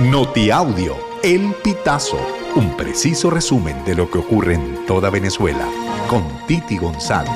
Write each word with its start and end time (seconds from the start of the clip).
Notiaudio, 0.00 0.96
El 1.22 1.54
Pitazo, 1.62 2.18
un 2.56 2.76
preciso 2.76 3.30
resumen 3.30 3.84
de 3.84 3.94
lo 3.94 4.10
que 4.10 4.18
ocurre 4.18 4.54
en 4.54 4.84
toda 4.86 5.08
Venezuela, 5.08 5.68
con 6.10 6.24
Titi 6.48 6.78
González. 6.78 7.30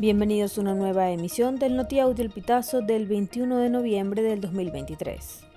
Bienvenidos 0.00 0.58
a 0.58 0.60
una 0.60 0.74
nueva 0.74 1.12
emisión 1.12 1.56
del 1.60 1.76
Notiaudio 1.76 2.24
El 2.24 2.30
Pitazo 2.32 2.80
del 2.80 3.06
21 3.06 3.58
de 3.58 3.70
noviembre 3.70 4.22
del 4.22 4.40
2023. 4.40 5.53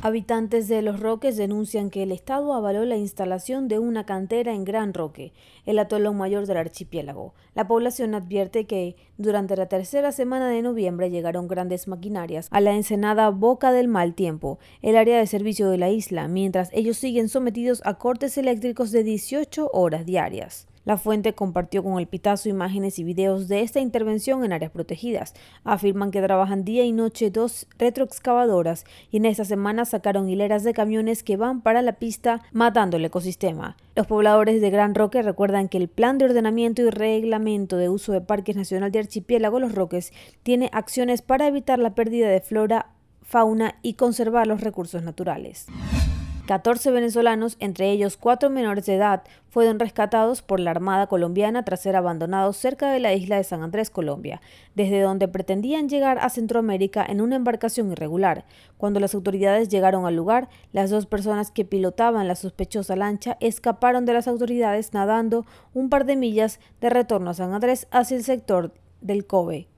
Habitantes 0.00 0.68
de 0.68 0.80
Los 0.80 1.00
Roques 1.00 1.36
denuncian 1.36 1.90
que 1.90 2.04
el 2.04 2.12
Estado 2.12 2.54
avaló 2.54 2.84
la 2.84 2.96
instalación 2.96 3.66
de 3.66 3.80
una 3.80 4.06
cantera 4.06 4.54
en 4.54 4.64
Gran 4.64 4.94
Roque, 4.94 5.32
el 5.66 5.80
atolón 5.80 6.16
mayor 6.16 6.46
del 6.46 6.58
archipiélago. 6.58 7.34
La 7.56 7.66
población 7.66 8.14
advierte 8.14 8.64
que 8.64 8.94
durante 9.16 9.56
la 9.56 9.66
tercera 9.66 10.12
semana 10.12 10.48
de 10.50 10.62
noviembre 10.62 11.10
llegaron 11.10 11.48
grandes 11.48 11.88
maquinarias 11.88 12.46
a 12.52 12.60
la 12.60 12.74
ensenada 12.74 13.30
Boca 13.30 13.72
del 13.72 13.88
Mal 13.88 14.14
Tiempo, 14.14 14.60
el 14.82 14.96
área 14.96 15.18
de 15.18 15.26
servicio 15.26 15.68
de 15.68 15.78
la 15.78 15.90
isla, 15.90 16.28
mientras 16.28 16.70
ellos 16.72 16.96
siguen 16.96 17.28
sometidos 17.28 17.82
a 17.84 17.94
cortes 17.94 18.38
eléctricos 18.38 18.92
de 18.92 19.02
18 19.02 19.68
horas 19.72 20.06
diarias. 20.06 20.68
La 20.88 20.96
fuente 20.96 21.34
compartió 21.34 21.84
con 21.84 21.98
el 21.98 22.06
Pitazo 22.06 22.48
imágenes 22.48 22.98
y 22.98 23.04
videos 23.04 23.46
de 23.46 23.60
esta 23.60 23.78
intervención 23.78 24.42
en 24.42 24.54
áreas 24.54 24.70
protegidas. 24.70 25.34
Afirman 25.62 26.10
que 26.10 26.22
trabajan 26.22 26.64
día 26.64 26.82
y 26.82 26.92
noche 26.92 27.30
dos 27.30 27.66
retroexcavadoras 27.78 28.86
y 29.10 29.18
en 29.18 29.26
esta 29.26 29.44
semana 29.44 29.84
sacaron 29.84 30.30
hileras 30.30 30.64
de 30.64 30.72
camiones 30.72 31.22
que 31.22 31.36
van 31.36 31.60
para 31.60 31.82
la 31.82 31.98
pista 31.98 32.40
matando 32.52 32.96
el 32.96 33.04
ecosistema. 33.04 33.76
Los 33.96 34.06
pobladores 34.06 34.62
de 34.62 34.70
Gran 34.70 34.94
Roque 34.94 35.20
recuerdan 35.20 35.68
que 35.68 35.76
el 35.76 35.88
Plan 35.88 36.16
de 36.16 36.24
Ordenamiento 36.24 36.80
y 36.80 36.88
Reglamento 36.88 37.76
de 37.76 37.90
Uso 37.90 38.12
de 38.12 38.22
Parques 38.22 38.56
Nacional 38.56 38.90
de 38.90 39.00
Archipiélago 39.00 39.60
Los 39.60 39.74
Roques 39.74 40.14
tiene 40.42 40.70
acciones 40.72 41.20
para 41.20 41.48
evitar 41.48 41.78
la 41.78 41.94
pérdida 41.94 42.30
de 42.30 42.40
flora, 42.40 42.92
fauna 43.20 43.74
y 43.82 43.92
conservar 43.92 44.46
los 44.46 44.62
recursos 44.62 45.02
naturales. 45.02 45.66
14 46.48 46.92
venezolanos, 46.92 47.58
entre 47.60 47.90
ellos 47.90 48.16
cuatro 48.16 48.48
menores 48.48 48.86
de 48.86 48.94
edad, 48.94 49.22
fueron 49.50 49.78
rescatados 49.78 50.40
por 50.40 50.60
la 50.60 50.70
Armada 50.70 51.06
colombiana 51.06 51.62
tras 51.62 51.82
ser 51.82 51.94
abandonados 51.94 52.56
cerca 52.56 52.90
de 52.90 53.00
la 53.00 53.12
isla 53.12 53.36
de 53.36 53.44
San 53.44 53.62
Andrés, 53.62 53.90
Colombia, 53.90 54.40
desde 54.74 55.02
donde 55.02 55.28
pretendían 55.28 55.90
llegar 55.90 56.18
a 56.18 56.30
Centroamérica 56.30 57.04
en 57.06 57.20
una 57.20 57.36
embarcación 57.36 57.92
irregular. 57.92 58.46
Cuando 58.78 58.98
las 58.98 59.14
autoridades 59.14 59.68
llegaron 59.68 60.06
al 60.06 60.16
lugar, 60.16 60.48
las 60.72 60.88
dos 60.88 61.04
personas 61.04 61.50
que 61.50 61.66
pilotaban 61.66 62.26
la 62.26 62.34
sospechosa 62.34 62.96
lancha 62.96 63.36
escaparon 63.40 64.06
de 64.06 64.14
las 64.14 64.26
autoridades 64.26 64.94
nadando 64.94 65.44
un 65.74 65.90
par 65.90 66.06
de 66.06 66.16
millas 66.16 66.60
de 66.80 66.88
retorno 66.88 67.28
a 67.28 67.34
San 67.34 67.52
Andrés 67.52 67.88
hacia 67.90 68.16
el 68.16 68.24
sector 68.24 68.72
del 69.02 69.26
Kobe. 69.26 69.68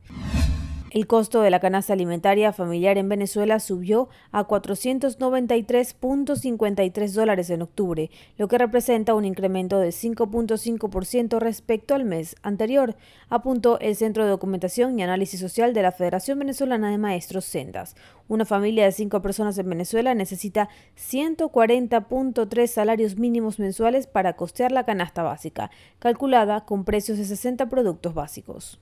El 0.93 1.07
costo 1.07 1.43
de 1.43 1.51
la 1.51 1.61
canasta 1.61 1.93
alimentaria 1.93 2.53
familiar 2.53 2.99
en 2.99 3.09
Venezuela 3.09 3.61
subió 3.61 4.09
a 4.33 4.49
493.53 4.49 7.13
dólares 7.13 7.49
en 7.51 7.63
octubre, 7.63 8.11
lo 8.37 8.49
que 8.49 8.59
representa 8.59 9.15
un 9.15 9.25
incremento 9.25 9.79
de 9.79 9.91
5.5% 9.91 11.39
respecto 11.39 11.95
al 11.95 12.05
mes 12.05 12.35
anterior, 12.43 12.97
apuntó 13.29 13.79
el 13.79 13.95
Centro 13.95 14.25
de 14.25 14.31
Documentación 14.31 14.99
y 14.99 15.05
Análisis 15.05 15.39
Social 15.39 15.75
de 15.75 15.83
la 15.83 15.93
Federación 15.93 16.41
Venezolana 16.41 16.91
de 16.91 16.99
Maestros 16.99 17.45
Sendas. 17.45 17.95
Una 18.27 18.45
familia 18.45 18.85
de 18.85 18.91
cinco 18.91 19.23
personas 19.23 19.57
en 19.59 19.71
Venezuela 19.71 20.13
necesita 20.17 20.71
140.3 20.99 22.67
salarios 22.67 23.17
mínimos 23.17 23.61
mensuales 23.61 24.09
para 24.09 24.35
costear 24.35 24.73
la 24.73 24.87
canasta 24.87 25.23
básica, 25.23 25.71
calculada 26.01 26.65
con 26.65 26.85
precios 26.85 27.19
de 27.19 27.27
60 27.27 27.69
productos 27.69 28.13
básicos. 28.13 28.81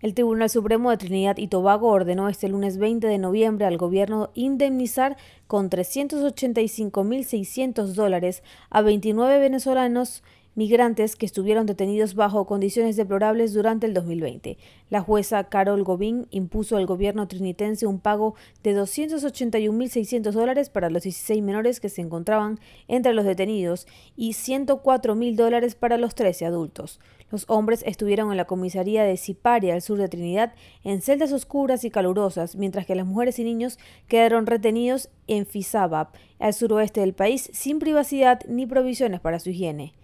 El 0.00 0.14
Tribunal 0.14 0.48
Supremo 0.48 0.90
de 0.90 0.96
Trinidad 0.96 1.38
y 1.38 1.48
Tobago 1.48 1.88
ordenó 1.88 2.28
este 2.28 2.48
lunes 2.48 2.78
20 2.78 3.08
de 3.08 3.18
noviembre 3.18 3.66
al 3.66 3.78
gobierno 3.78 4.30
indemnizar 4.34 5.16
con 5.48 5.70
385.600 5.70 7.94
dólares 7.94 8.44
a 8.70 8.82
29 8.82 9.40
venezolanos 9.40 10.22
migrantes 10.58 11.14
que 11.14 11.24
estuvieron 11.24 11.66
detenidos 11.66 12.16
bajo 12.16 12.44
condiciones 12.44 12.96
deplorables 12.96 13.54
durante 13.54 13.86
el 13.86 13.94
2020. 13.94 14.58
La 14.90 15.00
jueza 15.00 15.44
Carol 15.44 15.84
Gobín 15.84 16.26
impuso 16.30 16.76
al 16.76 16.84
gobierno 16.84 17.28
trinitense 17.28 17.86
un 17.86 18.00
pago 18.00 18.34
de 18.64 18.76
281.600 18.76 20.32
dólares 20.32 20.68
para 20.68 20.90
los 20.90 21.04
16 21.04 21.44
menores 21.44 21.78
que 21.78 21.88
se 21.88 22.00
encontraban 22.00 22.58
entre 22.88 23.14
los 23.14 23.24
detenidos 23.24 23.86
y 24.16 24.32
104.000 24.32 25.36
dólares 25.36 25.76
para 25.76 25.96
los 25.96 26.16
13 26.16 26.46
adultos. 26.46 26.98
Los 27.30 27.44
hombres 27.46 27.84
estuvieron 27.86 28.32
en 28.32 28.36
la 28.36 28.46
comisaría 28.46 29.04
de 29.04 29.16
Siparia, 29.16 29.74
al 29.74 29.82
sur 29.82 29.98
de 29.98 30.08
Trinidad, 30.08 30.54
en 30.82 31.02
celdas 31.02 31.30
oscuras 31.30 31.84
y 31.84 31.90
calurosas, 31.90 32.56
mientras 32.56 32.84
que 32.84 32.96
las 32.96 33.06
mujeres 33.06 33.38
y 33.38 33.44
niños 33.44 33.78
quedaron 34.08 34.44
retenidos 34.44 35.08
en 35.28 35.46
Fisabab, 35.46 36.08
al 36.40 36.52
suroeste 36.52 37.00
del 37.00 37.14
país, 37.14 37.48
sin 37.52 37.78
privacidad 37.78 38.40
ni 38.48 38.66
provisiones 38.66 39.20
para 39.20 39.38
su 39.38 39.50
higiene. 39.50 39.94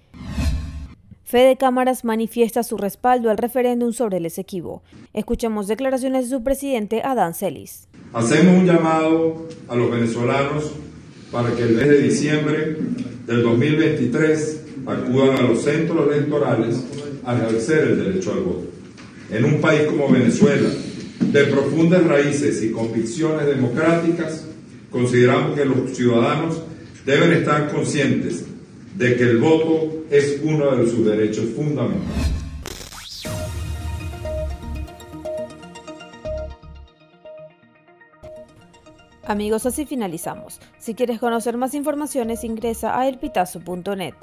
Fede 1.34 1.56
Cámaras 1.56 2.04
manifiesta 2.04 2.62
su 2.62 2.76
respaldo 2.76 3.28
al 3.28 3.38
referéndum 3.38 3.92
sobre 3.92 4.18
el 4.18 4.26
Esequibo. 4.26 4.84
Escuchamos 5.12 5.66
declaraciones 5.66 6.30
de 6.30 6.36
su 6.36 6.44
presidente, 6.44 7.02
Adán 7.02 7.34
Celis. 7.34 7.88
Hacemos 8.12 8.60
un 8.60 8.66
llamado 8.66 9.48
a 9.66 9.74
los 9.74 9.90
venezolanos 9.90 10.70
para 11.32 11.50
que 11.56 11.64
el 11.64 11.74
mes 11.74 11.88
de 11.88 12.02
diciembre 12.02 12.76
del 13.26 13.42
2023 13.42 14.64
acudan 14.86 15.38
a 15.38 15.42
los 15.42 15.62
centros 15.62 16.06
electorales 16.06 16.84
a 17.24 17.34
ejercer 17.36 17.88
el 17.88 18.04
derecho 18.04 18.32
al 18.32 18.38
voto. 18.38 18.66
En 19.32 19.44
un 19.44 19.60
país 19.60 19.88
como 19.88 20.08
Venezuela, 20.08 20.68
de 21.18 21.44
profundas 21.46 22.06
raíces 22.06 22.62
y 22.62 22.70
convicciones 22.70 23.44
democráticas, 23.44 24.46
consideramos 24.88 25.58
que 25.58 25.64
los 25.64 25.96
ciudadanos 25.96 26.62
deben 27.04 27.32
estar 27.32 27.72
conscientes 27.72 28.44
de 28.94 29.16
que 29.16 29.22
el 29.24 29.38
voto 29.38 30.04
es 30.10 30.40
uno 30.42 30.76
de 30.76 30.88
sus 30.88 31.04
derechos 31.04 31.46
fundamentales. 31.56 32.34
Amigos, 39.26 39.64
así 39.66 39.86
finalizamos. 39.86 40.60
Si 40.78 40.94
quieres 40.94 41.18
conocer 41.18 41.56
más 41.56 41.74
informaciones, 41.74 42.44
ingresa 42.44 42.98
a 42.98 43.08
elpitazo.net. 43.08 44.14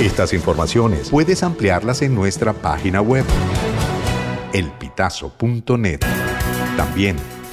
Estas 0.00 0.32
informaciones 0.32 1.10
puedes 1.10 1.42
ampliarlas 1.42 2.02
en 2.02 2.14
nuestra 2.14 2.52
página 2.52 3.00
web, 3.00 3.24
elpitazo.net. 4.52 6.00
También 6.76 7.16